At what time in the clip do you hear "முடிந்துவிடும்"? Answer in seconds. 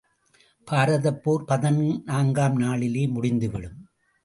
3.07-3.77